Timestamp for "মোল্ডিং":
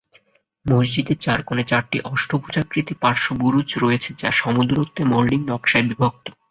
5.11-5.39